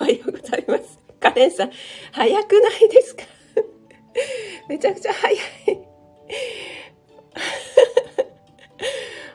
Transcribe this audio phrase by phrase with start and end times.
[0.00, 0.98] おはようございます。
[1.20, 1.70] カレンさん、
[2.12, 3.22] 早くないですか？
[4.68, 5.38] めちゃくちゃ早い。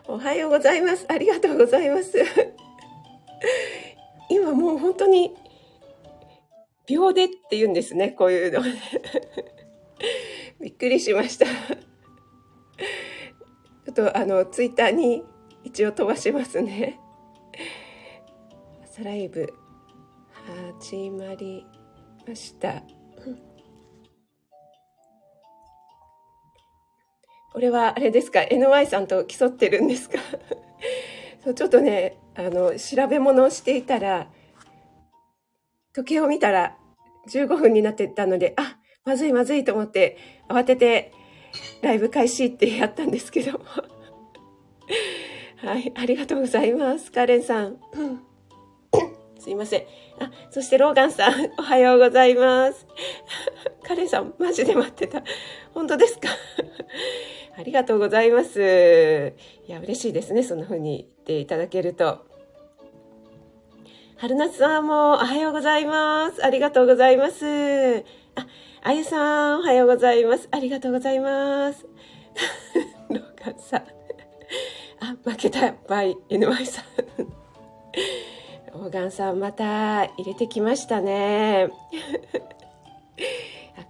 [0.07, 1.05] おはようございます。
[1.09, 2.17] ありがとうございます。
[4.29, 5.35] 今もう本当に
[6.87, 8.61] 秒でって言うんですね、こういうの。
[10.59, 11.45] びっくりしました。
[11.45, 15.23] ちょっとあの、ツイッターに
[15.63, 16.99] 一応飛ばしますね。
[18.83, 19.53] 朝ライブ
[20.79, 21.65] 始まり
[22.27, 22.83] ました。
[27.53, 30.19] これはあれですか ?NY さんと競ってるんですか？
[31.43, 34.27] そうちょっとね、あの、調べ物をしていたら、
[35.93, 36.77] 時計を見たら
[37.29, 40.17] 15分になってたので、あ、まずいまずいと思って
[40.49, 41.11] 慌てて
[41.81, 43.65] ライブ開始ってやったんですけども。
[45.57, 47.11] はい、ありがとうございます。
[47.11, 47.79] カレンさん。
[49.47, 49.81] すいません。
[50.19, 52.85] あ、そしてローガンさん、おはようございます。
[53.81, 55.23] カレンさん、マジで待ってた。
[55.73, 56.27] 本当ですか？
[57.57, 59.33] ありがとうございます。
[59.65, 60.43] いや、嬉しいですね。
[60.43, 62.25] そんな風に言っていただけると。
[64.17, 66.45] 春夏さんもおはようございます。
[66.45, 67.45] ありがとうございます。
[68.35, 68.47] あ、
[68.81, 70.49] あゆさん、おはようございます。
[70.51, 71.85] ありがとうございます。
[73.09, 73.83] ローガンさん。
[74.99, 76.85] あ、負けたバイ NY さん。
[78.79, 81.71] オーガンさんまた入れてきましたね。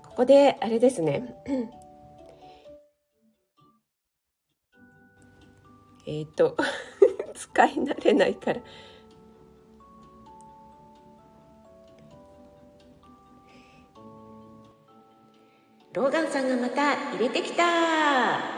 [0.02, 1.36] ここであれですね。
[6.08, 6.56] えっと、
[7.36, 8.62] 使い慣れないから。
[15.92, 18.57] ローガンさんがまた入れてきた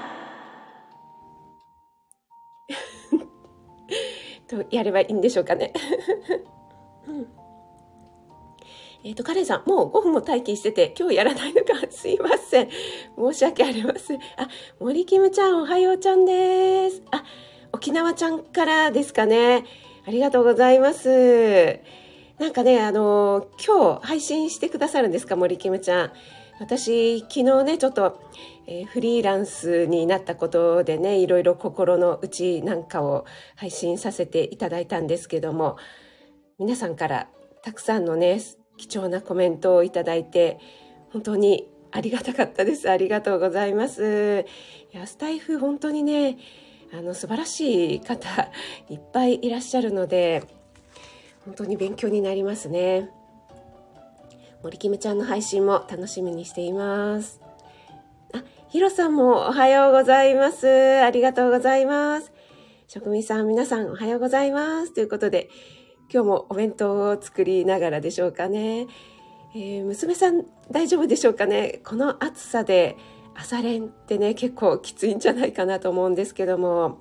[4.50, 5.73] とやればいいんでしょうかね。
[7.08, 7.28] う ん
[9.02, 12.70] えっ、と、カレンさん、もう5分も待機してて、今日やらないのか、すいません。
[13.17, 14.17] 申し訳ありません。
[14.17, 17.02] あ、森キムちゃん、おはようちゃんです。
[17.11, 17.23] あ、
[17.71, 19.64] 沖縄ちゃんからですかね。
[20.05, 21.80] ありがとうございます。
[22.39, 26.11] なんかね、あの、今日配信してくださるんですか、森キムちゃん。
[26.59, 28.20] 私、昨日ね、ちょっと、
[28.67, 33.25] えー、フリーランスになったことでね、いろいろ心の内なんかを
[33.55, 35.77] 配信させていただいたんですけども、
[36.59, 37.30] 皆さんから
[37.64, 38.42] たくさんのね、
[38.75, 40.59] 貴重なコメントをいただいて、
[41.11, 42.89] 本当にありがたかったです。
[42.89, 44.45] ありがとうございます。
[44.93, 46.37] いや、スタイフ本当にね、
[46.93, 48.52] あの、素晴らしい方
[48.89, 50.43] いっぱいいらっしゃるので、
[51.45, 53.11] 本当に勉強になりますね。
[54.61, 57.39] 森キムちゃんの配信も楽しみにしています。
[58.33, 60.67] あ、ヒロさんもおはようございます。
[61.02, 62.33] ありがとうございます。
[62.87, 64.93] 職人さん、皆さんおはようございます。
[64.93, 65.49] ということで、
[66.11, 68.87] 今日もお弁当を作りながらでしょうかね。
[69.55, 71.80] えー、娘さん大丈夫でしょうかね。
[71.86, 72.97] この暑さで
[73.36, 76.99] 朝練ってね、結構きついんじゃないかなと思うんですけども、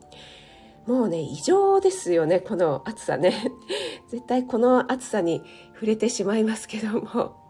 [0.86, 3.52] もうね、異常ですよね、この暑さね。
[4.08, 5.42] 絶対この暑さに
[5.74, 7.47] 触れてしまいますけども。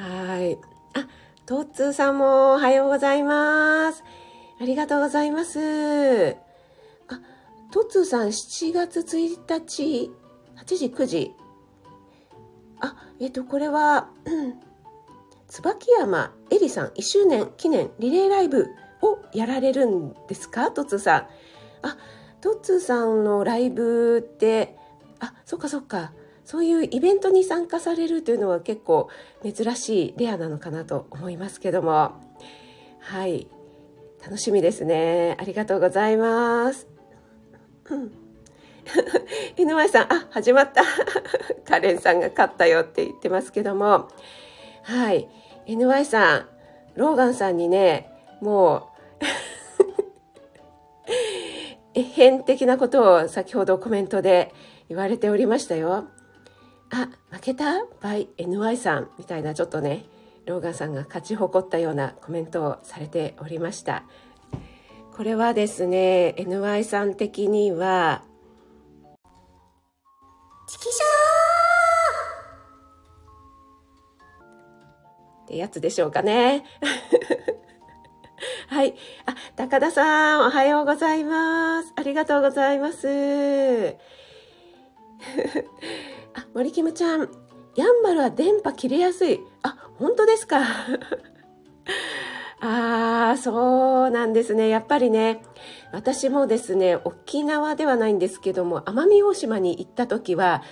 [0.00, 0.58] はい。
[0.94, 1.06] あ、
[1.44, 4.02] トッツーさんもおはようございます。
[4.58, 5.58] ありがとうございます。
[7.08, 7.20] あ、
[7.70, 10.10] トッツーさん7月1日、
[10.56, 11.34] 8時、9時。
[12.80, 14.08] あ、えっと、これは、
[15.48, 18.68] 椿山えりさん1周年記念リレーライブ
[19.02, 20.70] をやられるんですか？
[20.70, 21.20] トッツーさん。
[21.82, 21.98] あ、
[22.40, 24.78] トッツーさんのライブって、
[25.18, 26.14] あ、そっかそっか。
[26.50, 29.08] そういうイベントに参加されるというのは結構
[29.44, 32.10] 珍しいレアなのかなと思いますけども。
[32.98, 33.46] はい。
[34.20, 35.36] 楽しみですね。
[35.38, 36.88] ありがとうございます。
[39.56, 40.82] 井上さんあ始まった。
[41.70, 44.08] カレンさんが勝ったよって言ってますけども。
[44.82, 45.28] はい。
[45.68, 46.48] NY さん
[46.96, 48.10] ローガンさんにね
[48.40, 48.88] も
[49.22, 49.24] う
[51.94, 54.52] え変的なことを先ほどコメントで
[54.88, 56.08] 言われておりましたよ。
[56.90, 57.64] あ、負けた
[58.02, 60.04] ？by NY さんみたいなちょっとね、
[60.46, 64.02] ローガンさんが勝ち誇ったようなコメントをされておりました。
[65.16, 68.22] これはですね、NY さん的には、
[70.66, 76.64] チキショーってやつでしょうかね。
[78.68, 78.94] はい。
[79.26, 81.92] あ、高田さん、おはようございます。
[81.96, 83.96] ありがとうございます。
[86.40, 87.28] あ、森キムちゃん、
[87.76, 89.40] ヤンバルは電波切れやすい。
[89.62, 90.60] あ、本当ですか。
[92.60, 94.68] ああ、そうなんですね。
[94.68, 95.42] やっぱりね、
[95.92, 100.62] 私もですね、沖縄ではないんですけども、奄美大島に行った時は、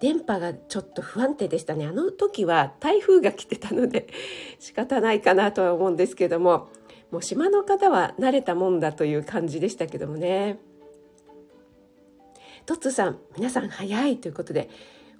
[0.00, 1.86] 電波がちょっと不安定でしたね。
[1.86, 4.06] あの時は台風が来てたので
[4.60, 6.68] 仕方ないかなとは思うんですけども、
[7.10, 10.58] もう島の方は慣れたもんだという感じでしたけどもね。
[12.66, 14.68] トッツさん、皆さん早いということで、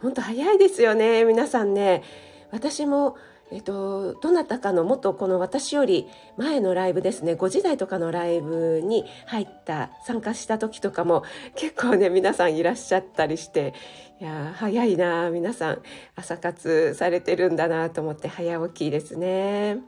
[0.01, 2.03] 本当早いですよね、皆さんね。
[2.51, 3.17] 私も、
[3.51, 6.07] えっと、どなたかのもっとこの私より
[6.37, 11.25] 前のライブですね、5時台とかのライブに入った、参加した時とかも
[11.57, 13.75] 結構ね、皆さんいらっしゃったりして、
[14.21, 15.83] いや早いな皆さん
[16.17, 19.79] 朝活されてるんだなと思って早起きですね。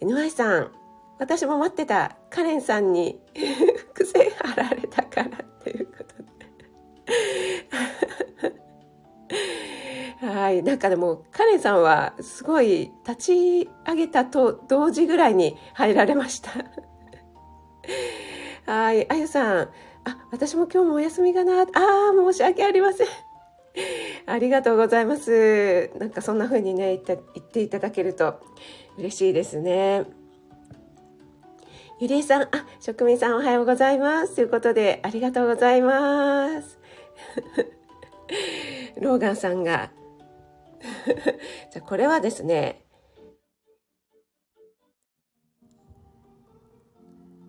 [0.00, 0.72] NY さん、
[1.18, 3.20] 私も待ってたカレンさんに
[3.94, 5.53] 伏線張られたからって
[10.20, 10.62] はい。
[10.62, 16.50] なんかでも、カレンさんはすごい立ち上げたと同時ぐらいに入られました。
[18.66, 19.10] はい。
[19.10, 19.68] あゆさん、
[20.04, 21.62] あ、私も今日もお休みがな。
[21.62, 21.66] ああ、
[22.16, 23.06] 申し訳ありません。
[24.26, 25.90] ありがとうございます。
[25.98, 28.40] なんかそんな風にね、言って言っていただけると
[28.96, 30.04] 嬉しいですね。
[32.00, 32.48] ゆりえさん、あ、
[32.80, 34.36] 職人さんおはようございます。
[34.36, 36.78] ということで、ありがとうございます。
[39.00, 39.90] ローガンさんが。
[41.72, 42.84] じゃこれはですね。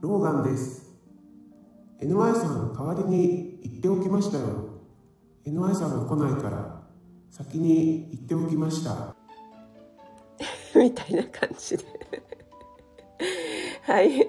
[0.01, 0.85] ローガンです。
[1.99, 4.45] NY さん、代わりに言っておきましたよ。
[5.45, 6.83] NY さんが来ないから、
[7.31, 9.15] 先に言っておきました。
[10.75, 11.83] みたいな感じで
[13.83, 14.27] はい。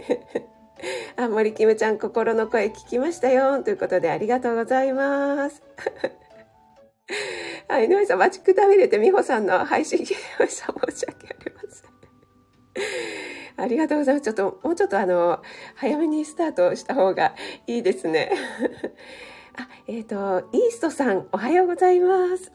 [1.17, 3.63] あ、森キムちゃん、心の声聞きましたよ。
[3.63, 5.63] ということで、ありがとうございます。
[7.69, 10.73] はい、井上さん、待ちくたびれて、美穂さんの配信聞きました。
[10.93, 11.91] 申し訳ありません。
[13.59, 14.25] ありがとうございます。
[14.25, 15.43] ちょっと、もうちょっとあの、
[15.75, 17.35] 早めにスタートした方が
[17.67, 18.33] いいですね。
[19.57, 22.53] あ、えっ、ー、と、イーストさん、おはようございます。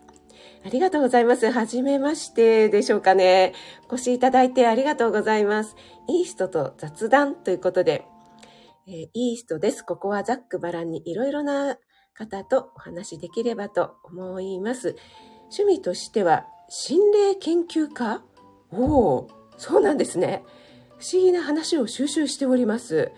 [0.64, 1.50] ありがとうございます。
[1.50, 3.54] はじめましてでしょうかね。
[3.90, 5.76] お越しいただいてありがとうございます。
[6.08, 8.06] イーストと雑談ということで、
[8.92, 9.86] えー、イーストです。
[9.86, 11.78] ここはざっくばらんにいろいろな
[12.14, 14.98] 方とお話しできればと思います。
[15.58, 18.22] 趣味としては、心霊研究家？
[18.70, 20.44] おお、そうなんですね。
[21.00, 23.12] 不思議な話を収集しております。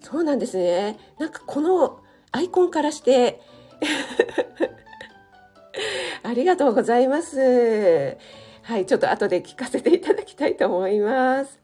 [0.00, 0.98] そうなんですね。
[1.18, 2.00] なんかこの
[2.30, 3.40] アイコンからして
[6.22, 8.16] ありがとうございます。
[8.62, 11.61] はい、ちょっと後で聞かせていただきたいと思います。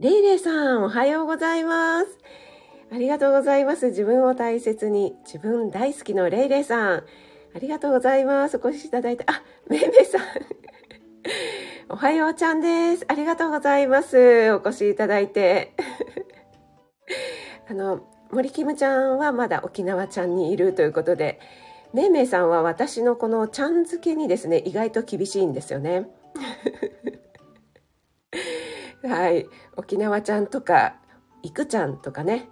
[0.00, 2.18] レイレイさん、おはようございます。
[2.92, 3.86] ありがとうございます。
[3.86, 6.98] 自分を大切に、自分大好きのレイレイさん。
[6.98, 7.04] あ
[7.60, 8.60] りがとうございます。
[8.62, 10.20] お越しいただいて、あ、めいめいさん。
[11.90, 13.06] おはようちゃんです。
[13.08, 14.52] ありがとうございます。
[14.52, 15.72] お越しいただいて。
[17.68, 21.40] あの、森キムちゃんはまだ沖縄ちゃんにいるということで、
[21.92, 26.08] めいめいさんは私のこのちゃん付けにですね、意外と厳しいんですよね。
[29.08, 29.48] はい。
[29.76, 30.96] 沖縄ちゃんとか、
[31.42, 32.48] いくちゃんとかね。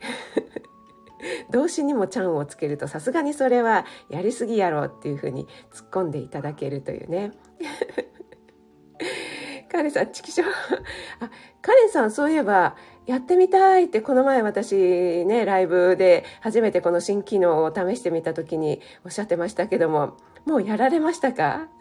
[1.50, 7.32] 動詞にもちゃんをつけるとさすがにそれはやりすぎやろっていうふうに突っ込んでいただけるというね。
[9.70, 11.30] カレンさん、チキショあ、
[11.62, 21.68] カレンさん、そういえば、やってみたいってこの前私ね、ライブで初めてこの新機能を試してみた時におっしゃってましたけども、もうやられましたか？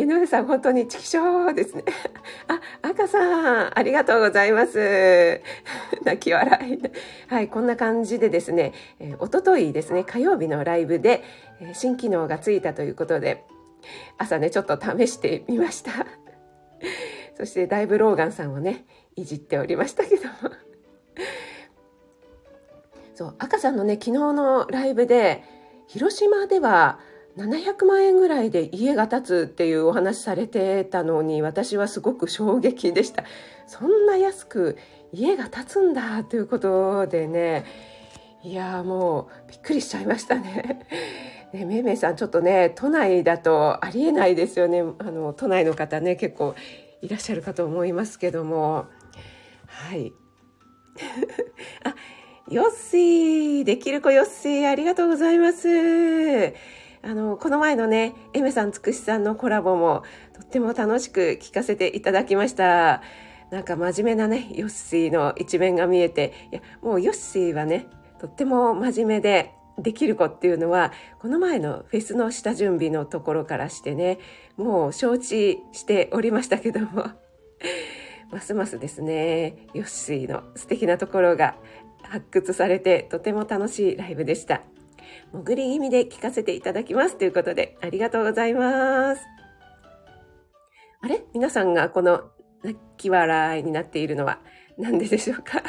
[0.00, 1.84] 江上さん、本当にチキショーですね。
[2.48, 5.42] あ、赤さん、ありがとうございます。
[6.04, 6.82] 泣き笑い。
[7.28, 11.22] はい、こんな感じでですね、えー、おとといですね、火曜日のライブで、
[11.60, 13.44] え、新機能がついたということで、
[14.16, 15.92] 朝ね、ちょっと試してみました。
[17.36, 20.32] そしてだいぶローガンさんをね、いじっておりましたけども。
[23.14, 25.44] そう、赤さんのね、昨日のライブで、
[25.88, 27.00] 広島では
[27.36, 33.24] 700万円ぐらいで家が建つっていうお話されてたのに、私はすごく衝撃でした。
[33.66, 34.76] そんな安く
[35.12, 37.64] 家が建つんだということでね、
[38.42, 40.86] いやもうびっくりしちゃいましたね。
[41.52, 44.84] ね、めいめいさんちょっとね都内だとありえないですよね。
[44.98, 46.54] あの都内の方ね結構
[47.02, 48.86] いらっしゃるかと思いますけども。
[49.66, 50.12] はい。
[51.84, 51.94] あ
[52.48, 53.64] ヨッシー。
[53.64, 55.68] できる子ヨッシーありがとうございます。
[57.02, 60.02] あのこの前のねエメさんつくしさんのコラボも
[60.34, 63.02] とっても楽しく聞かせていただきました
[63.50, 67.86] なんか真面目なねヨッシーの一面が見えていやもうヨッシーはね
[68.20, 74.18] とっても真面目でできる子っていうのは、この前のフェスの下準備のところからしてね、
[74.56, 77.10] もう承知しておりましたけども、
[78.30, 81.56] ますますですね、ヨッシーの素敵なところが
[82.02, 84.62] 発掘されてとても楽しいライブでした。
[85.32, 89.22] 潜り気味で聞かせていただきますということでありがとうございます。
[91.02, 91.24] あれ？
[91.32, 92.24] 皆さんがこの
[92.62, 94.40] 泣き笑いになっているのは
[94.76, 95.62] 何ででしょうか？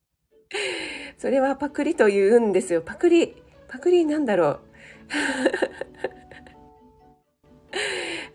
[1.18, 2.82] それはパクリと言うんですよ。
[2.82, 3.36] パクリ。
[3.68, 4.60] パクリなんだろう？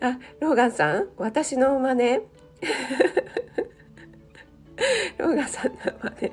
[0.00, 1.08] あ、ローガンさん？
[1.16, 2.20] 私の真似？
[5.18, 6.32] ローガンさんの真似。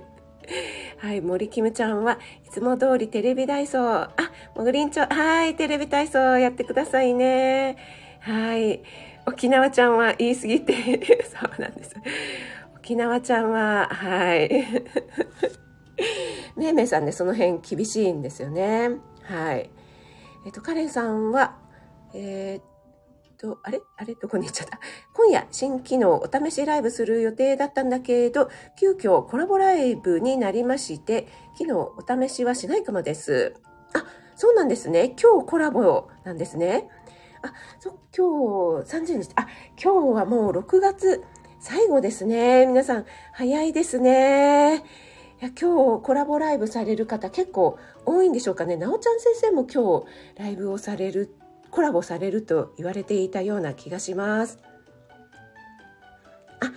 [1.02, 3.80] はい、森キムちゃんはいつも通りテレビ体操。
[3.82, 4.14] あ、
[4.56, 7.76] もぐりんちょ、はい、テレビ体操やってくださいね。
[8.20, 8.84] はい。
[9.26, 11.96] 沖縄ちゃんは言い過ぎて、 そうなんです。
[12.76, 14.64] 沖縄ちゃんは、はい。
[16.56, 18.92] めいめいさんね、その辺厳しいんですよね。
[19.24, 19.72] はい。
[20.46, 21.58] えっと、カレンさんは、
[22.14, 22.71] えー、
[23.42, 23.82] と、あれ？
[23.98, 24.14] あれ？
[24.14, 24.80] どこに行っちゃった？
[25.14, 33.56] 今夜、新機能お試しライブする予定だったんだけど、急遽コラボライブになりまして、昨日お試しはしないかもです。
[33.94, 34.06] あ、
[34.36, 35.16] そうなんですね。
[35.22, 36.88] 今日コラボなんですね。
[37.42, 39.48] あ、そ、今日30日、あ、
[39.84, 41.24] 今日はもう6月
[41.60, 42.68] 最後ですね。
[42.68, 44.84] 皆さん、早いですね。
[45.42, 48.78] いや今日コラボライブされる方結構多いんでしょうかね。
[48.78, 50.06] なおちゃん先生も今日
[50.40, 51.34] ライブをされる
[51.72, 54.60] コラボされると言われていたような気がします。
[56.60, 56.72] あ、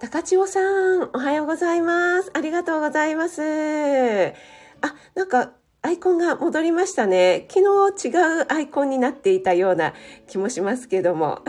[0.00, 0.60] 高千代さ
[0.98, 2.30] ん、おはようございます。
[2.34, 3.40] ありがとうございます。
[3.40, 5.52] あ、なんか、
[5.84, 7.46] アイコンが戻りましたね。
[7.48, 7.60] 昨
[7.96, 8.10] 日違
[8.42, 9.94] うアイコンになっていたような
[10.28, 11.40] 気もしますけども。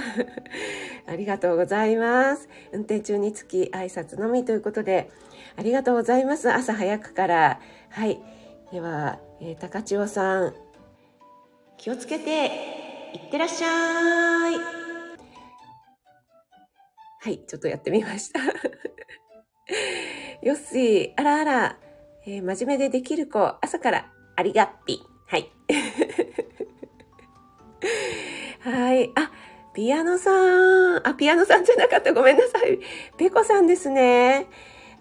[1.05, 2.49] ありがとうございます。
[2.71, 5.11] 運転中につき挨拶のみということで、
[5.55, 6.51] ありがとうございます。
[6.51, 7.59] 朝早くから。
[7.89, 8.19] はい。
[8.71, 10.53] では、えー、高千代さん、
[11.77, 12.82] 気をつけて
[13.13, 14.55] いってらっしゃい。
[17.21, 18.39] はい、ちょっとやってみました。
[20.41, 21.77] よっしー、あらあら、
[22.25, 25.01] えー、真面目でできる子、朝からありがっぴ。
[25.27, 25.51] はい。
[28.61, 29.11] はい。
[29.15, 29.31] あ、
[29.73, 31.07] ピアノさん。
[31.07, 32.13] あ、ピアノさんじゃなかった。
[32.13, 32.79] ごめんなさい。
[33.17, 34.47] ペコさんですね。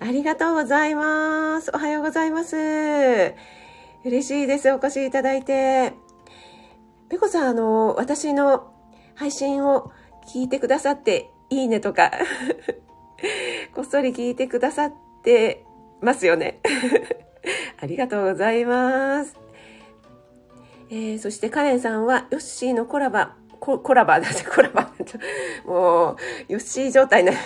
[0.00, 1.70] ありがとうございます。
[1.74, 3.34] おはようございます。
[4.04, 4.70] 嬉しいです。
[4.70, 5.94] お越しいただいて。
[7.12, 8.72] ペコさん、あの、私の
[9.14, 9.92] 配信を
[10.32, 12.10] 聞いてくださって、いいねとか
[13.76, 14.92] こっそり聞いてくださっ
[15.22, 15.62] て
[16.00, 16.60] ますよね。
[17.78, 19.36] ありがとうございます。
[20.88, 24.90] えー、そしてカレンさんは、ヨッシーのコラバ、ココラバだって、コラバ。
[25.66, 26.16] もう、
[26.48, 27.38] ヨッシー状態になる。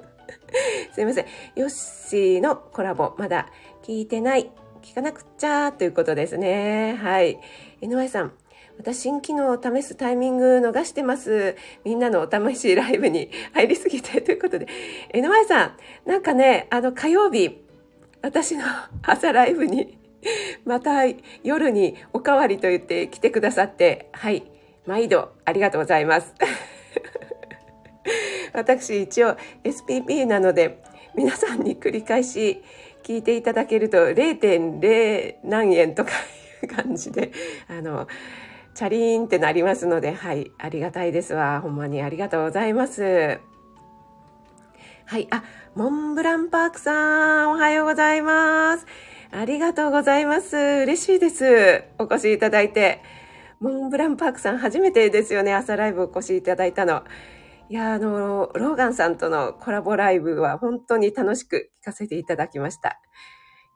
[0.94, 1.26] すいません。
[1.54, 3.50] ヨッシーのコラボ、まだ
[3.82, 4.50] 聞いてない。
[4.80, 6.94] 聞かなくっちゃということですね。
[6.94, 7.38] はい。
[7.82, 8.32] NY さん、
[8.78, 11.56] 私新機能を試すタイミング逃してます。
[11.84, 14.66] みんなのお試しライブに 入りすぎてということで。
[15.12, 15.76] NY さん、
[16.08, 17.64] なんかね、あの火曜日、
[18.22, 18.64] 私の
[19.02, 19.98] 朝ライブに、
[20.64, 21.02] また
[21.42, 24.44] 夜におかわりと言って来てくださって、はい、
[24.86, 26.34] 毎度ありがとうございます。
[28.52, 30.82] 私一応 SPP なので、
[31.14, 32.62] 皆さんに繰り返し
[33.02, 36.10] 聞いていただけると0.0何円とか
[36.62, 37.32] いう感じで、
[37.68, 38.08] あの、
[38.76, 41.62] チャリーンってなりますので、はい、ありがたいですわ。
[41.62, 43.40] ほんまにありがとうございます。
[45.06, 48.84] はい、あ、モンブランパークさん、おはようございます。
[49.30, 50.56] ありがとうございます。
[50.56, 51.84] 嬉しいです。
[51.98, 53.00] お越しいただいて。
[53.60, 55.54] モンブランパークさん、初めてですよね。
[55.54, 57.02] 朝ライブお越しいただいたの。
[57.70, 63.00] いや、あの、ローガンさんとのコラボライブは本当に楽しく聞かせていただきました。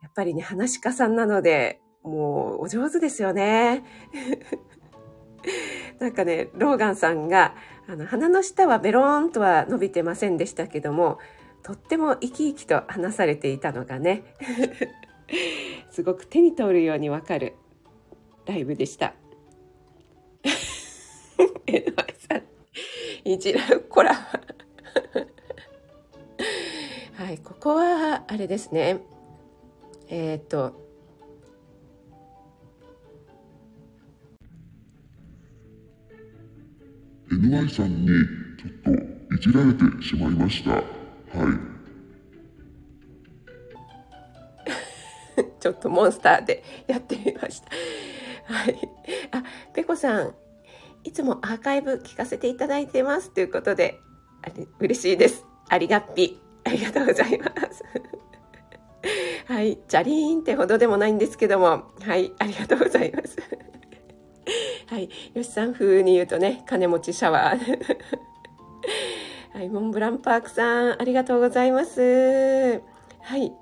[0.03, 3.83] やっぱりね、話し家さんなので、もうお上手ですよね。
[5.99, 7.55] なんかね、ローガンさんが、
[7.89, 11.19] あの、鼻の下はベローンとは伸びてませんでしたけども、
[11.63, 14.25] とっても生き生きと話されていたのがね、
[15.91, 17.55] すごく手に取るようにわかる
[18.47, 19.15] ライブでした。
[21.67, 21.97] えの
[22.29, 22.43] さん、
[23.25, 24.15] 一覧コラ。
[27.21, 29.01] はい、ここは、あれですね。
[30.09, 30.90] えっ、ー、と、
[37.31, 40.71] NY さんにちょっといじられてしまいました。
[40.73, 40.83] はい。
[45.61, 47.71] ちょっとモンスターでやってみました。
[48.53, 48.77] はい。
[49.31, 50.35] あ、ペコさん、
[51.05, 54.01] いつもアーカイブ聞かせていただいてますということで、
[54.43, 55.47] あれ嬉しいです。
[55.69, 56.41] ありがっぴ。
[56.65, 57.85] ありがとうございます。
[59.47, 59.79] はい。
[59.89, 62.33] チャリーンってほどでもないんですけども、はい。
[62.39, 63.37] ありがとうございます。
[64.87, 65.09] はい。
[65.35, 67.59] よしさん風に言うとね、金持ちシャワー。
[69.53, 69.69] はい。
[69.69, 72.81] モンブランパークさん、ありがとうございます。
[73.21, 73.53] はい。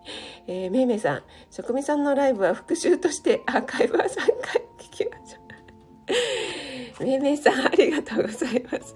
[0.47, 4.09] えー、めいめいさん、職味さんのライブは復習としてアーカイブは3
[4.41, 5.39] 回聞きましょ
[7.01, 7.05] う。
[7.05, 8.95] めいめいさん、ありがとうございます。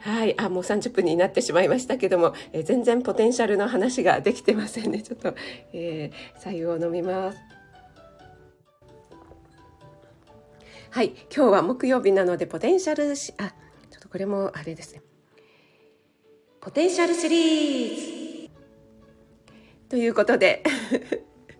[0.00, 0.34] はい。
[0.38, 5.02] あ、もう30分になってしまいましたけども、えー、全然ポテンシャルの話ができてませんね。
[5.02, 5.34] ちょっと、
[5.72, 7.38] えー、左右を飲みます。
[10.92, 11.14] はい。
[11.34, 13.48] 今日は木曜日なので、ポテンシャルし、あ、
[13.90, 15.00] ちょっとこれもあれですね。
[16.60, 18.50] ポテンシャルシリーズ
[19.88, 20.62] ということで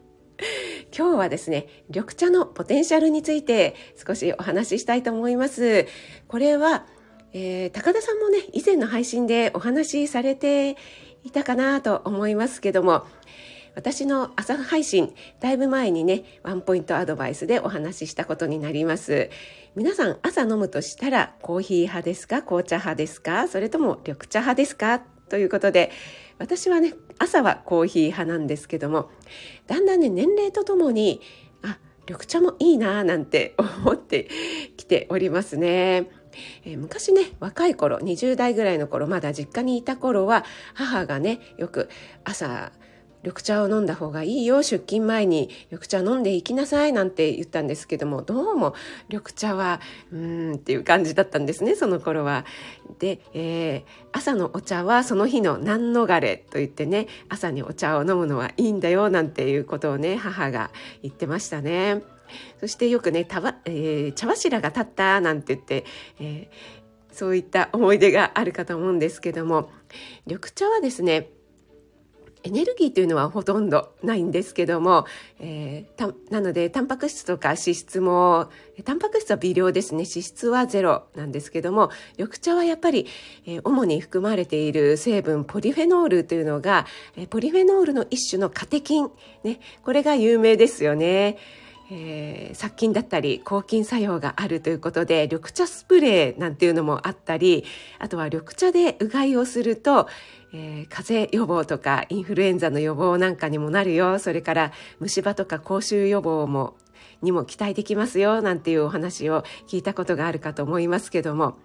[0.95, 3.75] 今日はですね、緑茶のポテンシャルについて
[4.07, 5.87] 少しお話ししたいと思います。
[6.29, 6.87] これは、
[7.33, 10.77] えー、高田さんもね、以前の配信でお話しされて
[11.25, 13.07] いたかなと思いますけども、
[13.75, 19.31] 私の朝配信、だいぶ前にね、ワンポイントアドバイスでお話ししたことになります。
[19.75, 22.43] 皆さん朝飲むとしたらコーヒー派ですか？
[22.43, 23.49] 紅茶派ですか？
[23.49, 25.01] それとも緑茶派ですか？
[25.31, 25.91] ということで、
[26.39, 29.11] 私はね、朝はコーヒー派なんですけども、
[29.67, 31.23] だんだんね、年齢とともに、
[31.63, 34.29] あ、緑茶もいいなぁなんて思って
[34.77, 36.11] きておりますね。
[36.65, 41.91] えー、昔ね若い頃20代ぐらいの頃まだ実家にいた頃は母がねよく
[42.25, 42.73] 朝
[43.23, 48.75] 緑茶を飲んだ方がいいよ出勤前に緑茶飲んでいきなさいなんて言ったんですけどもどうも
[49.09, 49.81] 緑茶は
[50.13, 52.45] うーんっていう感じだったんですねその頃は。
[52.99, 60.71] で、えー、朝のお茶はその日の何逃れと言ってね朝にお茶を飲むのはいいんだよなんていうことをね母が
[61.03, 62.03] 言ってましたね。
[62.61, 65.85] そしてよくね、たわ、えー、茶柱が立ったなんて言って、
[66.19, 69.71] えー、そういった思い出があるかと思うんですけども、
[70.27, 71.29] 緑茶はですね、
[72.45, 75.07] エネルギーというのはほとんどないんですけども、
[75.39, 78.51] えー、なのでタンパク質とか脂質も
[78.85, 83.07] タンパク質は微量ですね脂質はゼロなんですけども緑茶はやっぱり、
[83.47, 89.11] えー、主に含まれている成分ポリフェノールというのが、えー、ポリフェノールの一種のカテキン、
[89.45, 91.39] ね、これが有名ですよね。
[91.95, 97.65] えー、殺菌だったり抗菌作用があるということで緑茶スプレーなんていうのもあったり
[97.99, 100.09] あとは緑茶でうがいをすると、
[100.53, 104.19] えー、風邪予防とかインフルエンザの予防なんかにもなるよ。
[104.19, 106.77] それから虫歯とか口臭予防も
[107.23, 108.43] にも期待できますよ。
[108.43, 111.57] なんていうお話を聞いたことがあるかと思いますけども。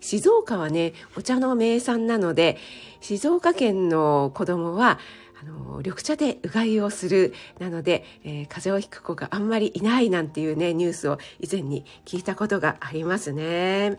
[0.00, 2.56] 静岡はねお茶の名産なので
[3.00, 5.00] 静岡県の子供は
[5.40, 13.98] あの緑茶でうがいをするなので、えー、風邪をひく子があんまりいないなんていうねニュースを以前に聞いたことがありますね。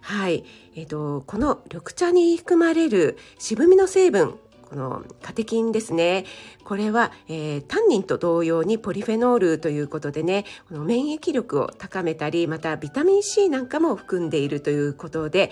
[0.00, 4.38] はい、えーと、この緑茶に含まれる渋みの成分
[4.70, 6.24] このカテキンですね。
[6.62, 15.50] これは、えー、タンニンと同様にポリフェノールということでね、この免疫力を高めたり、またビタミン C なんかも含んでいるということで、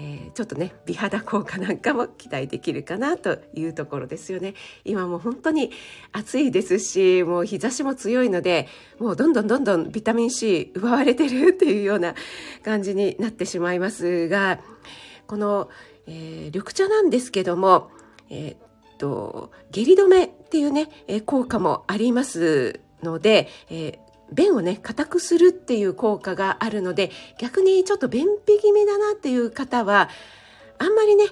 [0.00, 4.54] えー、ちょっとね美肌効果なんかも期待できるかなというところですよね。
[4.84, 5.72] 今もう本当に
[6.12, 8.68] 暑いですしもう日差しも強いので
[9.00, 12.14] もうどんどんどんどんビタミン C 奪われてるっていうような
[12.64, 14.60] 感じになってしまいますが
[15.26, 15.68] この、
[16.06, 17.90] えー、緑茶なんですけども、
[18.30, 18.58] えー、っ
[18.98, 30.08] と下痢止めっていうね、え効果もありますので、えー便をね硬くするっていう効果があるので逆にちょっと便秘気味だなっていう方は
[30.78, 31.24] あんまりね、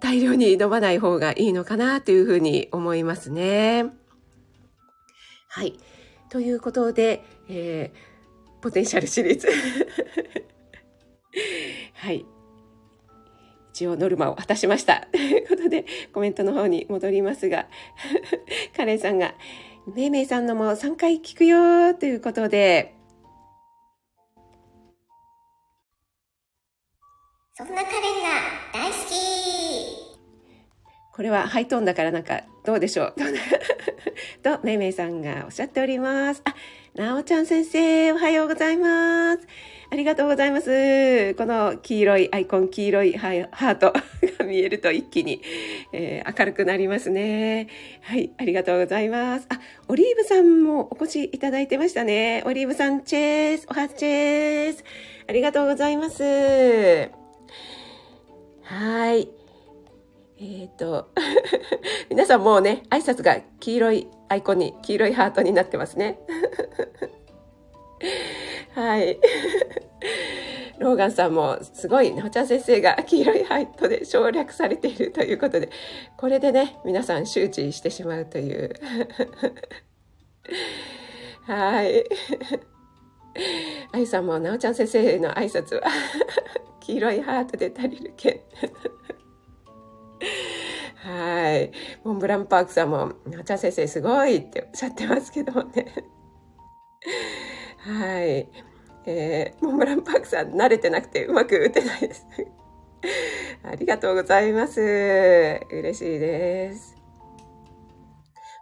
[0.00, 3.84] 大量に飲まない方がいいのかなというふうに思いますね。
[5.48, 5.78] はい。
[6.30, 9.48] ということで、えー、ポテンシャルシリーズ。
[11.94, 12.24] はい。
[13.72, 15.06] 一応ノルマを果たしました。
[15.12, 17.68] ということで、コメントの方に戻りますが、
[18.74, 19.34] カレンさんが、
[19.94, 22.92] めいめいさんのも3回聞くよということで、
[27.54, 28.28] そんなカレンが
[28.74, 29.16] 大好き
[31.14, 33.14] これはハイトーンだからなんかどうでしょう
[34.42, 36.42] と、めいめいさんがおっしゃっております。
[36.44, 36.54] あ、
[36.94, 39.46] なおちゃん先生、おはようございます。
[39.90, 41.34] ありがとうございます。
[41.36, 43.94] この黄色いアイコン、黄色いハート
[44.38, 45.42] が見えると一気に、
[45.92, 47.68] えー、明るくなりますね。
[48.02, 49.46] はい、ありがとうございます。
[49.48, 52.42] あ、オリーブさんもお越しいただいてましたね。
[52.46, 54.84] オリーブさん、チェース、おはチェース。
[55.28, 56.22] ありがとうございます。
[58.62, 59.28] はい。
[60.38, 61.08] えっ、ー、と、
[62.10, 66.18] 皆さんもうね、挨拶が黄色いアイコンに、黄色いハートになってますね。
[68.74, 69.18] はい。
[70.78, 75.70] ローガンさんもすごい、なおちゃん先生が黄色いハイトで省略されているということで、
[76.16, 78.74] これでね、皆さん周知してしまうという。
[81.46, 82.04] はい。
[83.92, 85.82] あゆさんもなおちゃん先生の挨拶は
[86.80, 88.40] 黄色いハートで足りるけん。
[91.06, 91.70] はい。
[92.02, 95.86] モンブランパークさんも、なおちゃん先生すごいっておっしゃってますけどもね。
[97.78, 98.48] はい。
[99.06, 102.26] えー、モンブランパークさん慣れてなくてうまく打てないです。
[103.62, 104.80] ありがとうございます。
[104.80, 106.96] 嬉しいです。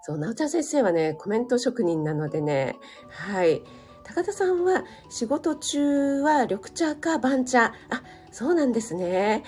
[0.03, 2.77] そう、なおちゃん先生はね、コメント職人なのでね、
[3.09, 3.63] はい。
[4.05, 7.73] 高田さんは仕事中は緑茶か番茶。
[7.89, 9.43] あ、そうなんですね。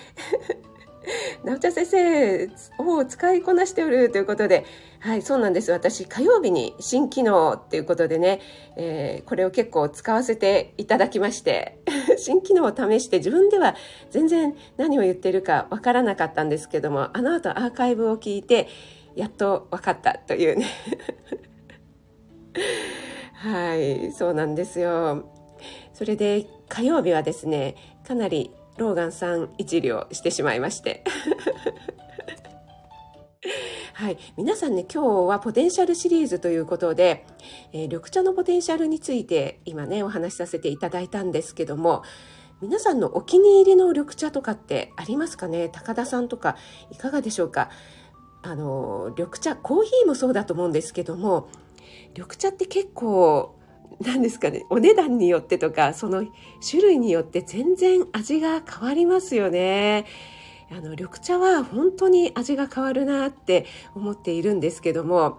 [1.45, 4.65] なおちゃん先生を使いこなしておるということで、
[5.01, 5.71] はい、そうなんです。
[5.71, 8.41] 私、火曜日に新機能っていうことでね、
[8.77, 11.79] えーこれを結構使わせていただきまして、
[12.17, 13.75] 新機能を試して自分では
[14.11, 18.69] 全然何を言ってるかわからなかったんですけども、あの後アーカイブを聞いて、
[19.15, 20.67] やっと分かったというね。
[23.35, 25.29] はい、そうなんですよ。
[25.93, 27.75] それで火曜日はですね、
[28.07, 31.03] かなりローガンさん一両してしまいまして。
[33.95, 34.19] はい。
[34.37, 37.25] 皆さんね、今日はポテンシャルシリーズということで、
[37.73, 42.03] えー緑茶のポテンシャルについて今ね、お話しさせていただいたんですけども、
[42.61, 45.71] 皆さんのお気に入りの緑茶とかってありますかね？
[45.71, 46.57] 高田さんとか
[46.91, 47.71] いかがでしょうか？
[48.43, 51.49] あの、緑茶、コーヒーもそうだと思うんですけども、
[52.15, 53.56] 緑茶って結構、
[54.01, 56.27] なんですかね、お値段によってとか、その
[56.69, 60.05] 種類によって全然味が変わりますよね。
[60.71, 65.39] あの、緑茶は本当に味が変わるなって思っているんですけども、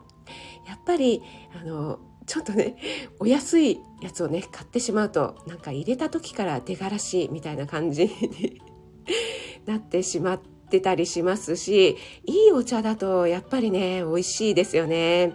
[0.67, 1.21] やっぱり、
[1.59, 2.75] あの、ちょっとね、
[3.19, 8.61] お安いやつをね、買ってしまうと、なんか入れた時から出がらしみたいな感じに
[9.65, 15.33] なってしまってたりしますし、いいお茶だとやっぱりね、美味しいですよね。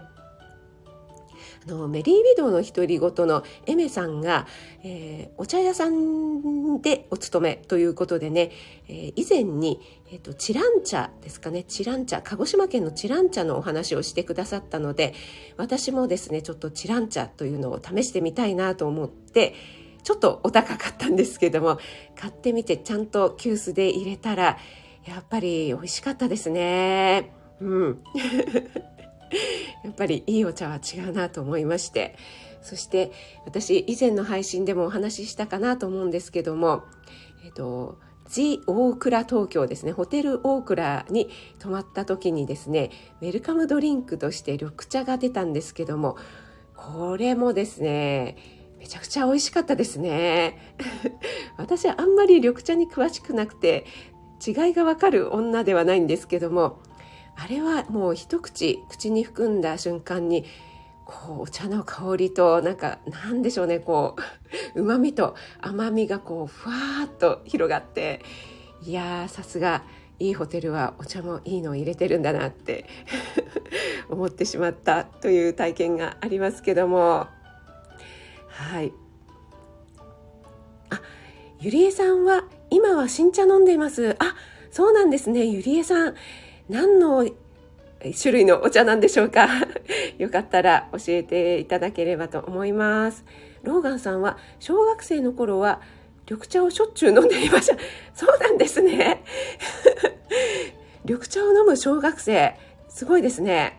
[1.66, 4.46] あのメリービドウの独り言のエメさんが、
[4.82, 8.50] えーお茶屋さんでお勤めということでね、
[8.88, 15.14] えー以前に、えーとチラン茶ですかねチラン茶鹿児島県のチラン茶のお話をしてくださったので
[15.56, 19.54] 私もですねちょっとチラン茶というのを試してみたいなと思って
[20.02, 21.78] ちょっとお高かったんですけども
[22.16, 24.58] 買ってみてちゃんと急須で入れたら
[25.04, 27.32] やっぱり美味しかったですね。
[27.60, 27.98] うん
[29.84, 32.16] やっぱりいいお茶は違うなと思いまして。
[32.62, 33.10] そして
[33.44, 36.84] 私以前の配信でもお話ししたかなと思うんですけども
[37.44, 39.92] えっとジ・大倉東京ですね。
[39.92, 42.90] ホテル大倉に泊まった時にですね
[43.20, 46.16] ウェルカムドリンクとして緑茶が出たんですけども
[46.76, 48.36] これもですね
[48.78, 50.56] めちゃくちゃ美味しかったですね。
[51.58, 53.84] 私はあんまり緑茶に詳しくなくて
[54.44, 56.80] 違いがわかる女ではないんですけども
[57.36, 60.44] あれはもう一口口に含んだ瞬間に
[61.04, 64.16] こうお茶の香りとなんかなんでしょうねこ
[64.74, 68.22] ううまみと甘みがこうふわっと広がって
[68.82, 69.84] いやさすが
[70.18, 72.86] いいホテルはお茶もいいのを入れてるんだなって
[74.08, 77.26] 思ってしまったという体験がありますけども。
[78.48, 78.92] はい。
[80.90, 81.00] あ
[81.58, 84.14] ゆりえさんは今は新茶飲んでいます。
[84.20, 84.36] あ
[84.70, 85.44] そうなんですね。
[85.44, 86.14] ゆりえさん
[86.68, 87.28] 何の
[88.20, 89.48] 種類のお茶なんでしょうか？
[90.18, 93.24] よかったら教えていただければと思います。
[93.62, 95.80] ローガンさんは小学生の頃は
[96.28, 97.76] 緑茶をしょっちゅう飲んでいました。
[98.14, 99.22] そうなんですね。
[101.04, 102.54] 緑茶を飲む小学生、
[102.88, 103.78] すごいですね。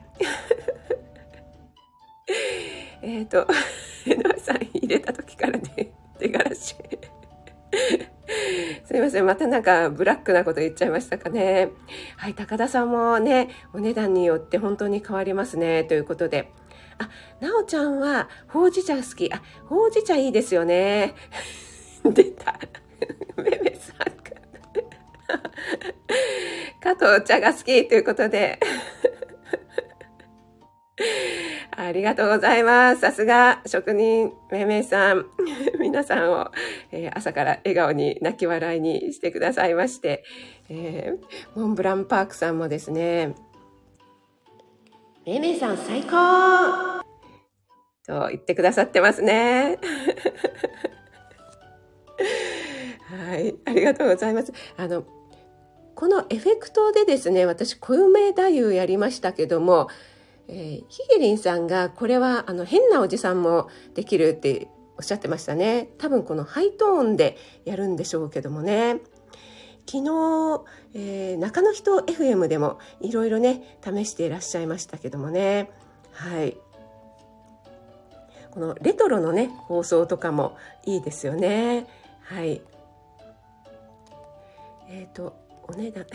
[3.02, 3.46] えっと、
[4.06, 6.76] 江上さん入れた時からね、出がらし。
[8.86, 9.26] すいません。
[9.26, 11.69] またなんかブラックなこと言っちゃいましたかね。
[12.17, 12.34] はい。
[12.34, 15.84] 高田さんもね、お値段によって本当に変わりますね。
[15.84, 16.52] ということで。
[16.98, 19.32] あ、なおちゃんはほうじ茶好き。
[19.34, 21.15] あ、ほうじ茶いいですよね。
[22.04, 22.60] 出た。
[23.38, 24.13] めめさんが。
[26.96, 28.60] 加藤茶が好きということで。
[31.76, 33.02] ありがとうございます。
[33.02, 35.26] さすが職人めめいさん。
[35.80, 36.52] 皆さんを、
[36.92, 40.24] えー朝から笑顔に泣き笑いにしてくださいまして、
[40.70, 43.34] えーモンブランパークさんもですね、
[45.26, 47.02] めめいさん最高
[48.06, 49.80] と言ってくださってますね。
[53.30, 54.54] はい、ありがとうございます。
[54.78, 55.06] あの、
[55.96, 59.88] このエフェクトでですね、私、小梅太夫やりましたけども、
[60.48, 65.90] えーヒゲリンさんがこれはあの変なおじさんもできるっておっしゃってましたね。
[65.98, 69.00] 多分このハイトーンでやるんでしょうけどもね。
[69.86, 75.70] 昨日、えー中野人 FM でもいろいろね試していらっしゃいましたけどもね。
[76.12, 76.58] はい。
[78.52, 81.88] このレトロのね放送とかもいいですよね。
[82.22, 82.62] はい。
[84.90, 85.36] えっ、と
[85.68, 86.06] お値段。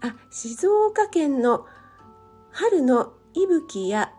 [0.00, 1.66] あ、静岡県の
[2.50, 4.12] 春の息吹や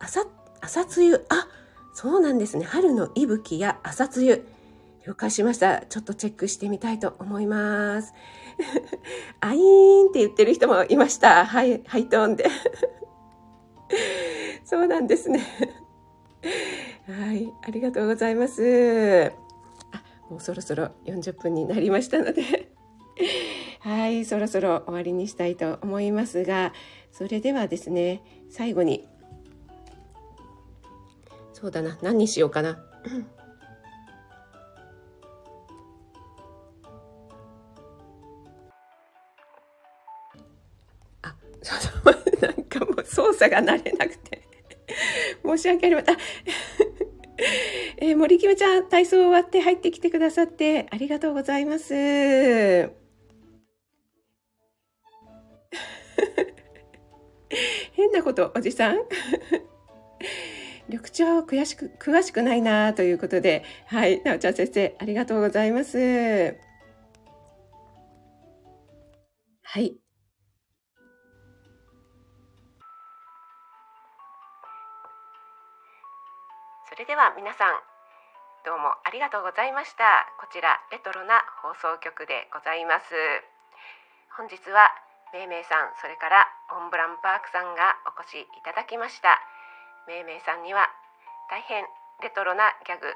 [0.00, 0.26] 朝、
[0.60, 1.24] 朝露。
[1.28, 1.48] あ、
[1.92, 2.64] そうなんですね。
[2.64, 4.44] 春の息吹や朝露。
[5.06, 5.80] 了解しました。
[5.86, 8.12] ちょっとチェックしてみたいと思います。
[9.40, 11.46] アイーンって言ってる人もいました。
[11.46, 12.46] はい、ハイトーンで。
[14.64, 15.42] そうなんですね。
[17.06, 19.32] はい、ありがとうございます。
[19.92, 22.57] あ、もうそろそろ40分になりましたので
[23.88, 26.74] はい、そろそろ終わりにしたいと思いますが、
[27.10, 28.20] それではですね、
[28.50, 29.08] 最後に、
[31.54, 32.72] そうだな、何にしようかな。
[41.22, 42.14] あ、そうそう、
[42.46, 44.46] なんかもう操作が慣れなくて
[45.42, 46.16] 申し訳ありません。
[48.00, 53.07] えー、森キムちゃん、体操終わって入ってきてくださってありがとうございます。
[57.98, 58.98] 変なこと、おじさん。
[60.86, 65.98] 緑茶詳しく、詳しくないなということで、はい、なおちゃん先生、ありがとうございます。
[69.64, 69.98] はい。
[76.88, 77.82] それでは皆さん、
[78.64, 80.04] どうもありがとうございました。
[80.38, 83.06] こちら、レトロな放送局でございます。
[84.36, 89.36] 本日は、めいめいさん、それからモンブランパークさんがお越しいただきました。
[90.08, 90.88] めいめいさんには
[91.52, 91.84] 大変
[92.24, 93.12] レトロなギャグ、え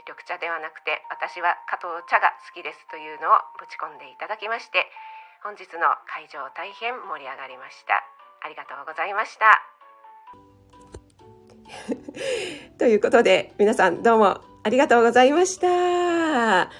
[0.00, 4.88] ー、緑茶ではなくて私は加藤茶が好きですというのをぶち込んでいただきまして
[5.44, 8.00] 本日の会場大変盛り上がりました。
[8.40, 9.60] ありがとうございました。
[12.80, 16.70] ということで皆さんどうもありがとうございました。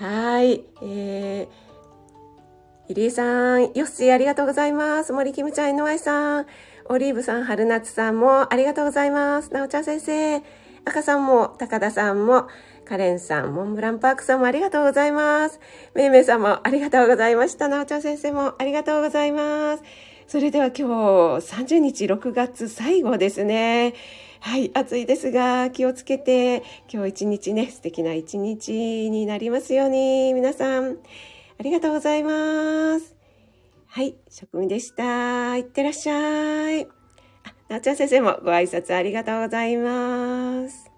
[0.00, 1.70] はい、えー
[2.88, 5.12] 入江さん、よっしーありがとうございます。
[5.12, 6.46] 森キムちゃん、井上さん、
[6.86, 9.52] オリーブさん、春夏さんもありがとうございます。
[9.52, 10.42] なおちゃん先生、
[10.86, 12.48] 赤さんも、高田さんも、
[12.86, 15.60] カレンさん、モンブランパークさんもありがとうございます。
[15.94, 17.68] めいめいさんもありがとうございました。
[17.68, 19.82] なおちゃん先生もありがとうございます。
[20.26, 20.84] それでは今日
[21.46, 23.94] 30日6月最後ですね。
[24.40, 30.96] はい、暑いですが気をつけて今日一日ね、素敵な一日になりますように皆さん。
[31.58, 33.14] ありがとうございます。
[33.86, 35.56] はい、職務でした。
[35.58, 36.84] いってらっしゃい。
[36.84, 36.88] あ、
[37.68, 40.89] なっちゃん先生もご挨拶ありがとうございます。